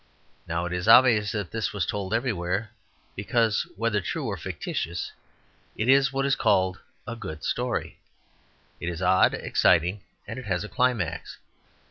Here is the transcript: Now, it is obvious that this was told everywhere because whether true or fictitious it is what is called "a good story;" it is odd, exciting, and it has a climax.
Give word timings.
Now, 0.47 0.65
it 0.65 0.73
is 0.73 0.87
obvious 0.87 1.31
that 1.33 1.51
this 1.51 1.73
was 1.73 1.85
told 1.85 2.11
everywhere 2.11 2.71
because 3.15 3.67
whether 3.75 4.01
true 4.01 4.25
or 4.25 4.35
fictitious 4.35 5.11
it 5.77 5.87
is 5.87 6.11
what 6.11 6.25
is 6.25 6.35
called 6.35 6.79
"a 7.07 7.15
good 7.15 7.43
story;" 7.43 7.99
it 8.79 8.89
is 8.89 9.03
odd, 9.03 9.35
exciting, 9.35 10.01
and 10.27 10.39
it 10.39 10.45
has 10.45 10.63
a 10.63 10.69
climax. 10.69 11.37